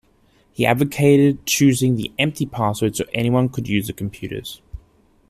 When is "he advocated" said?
0.51-1.45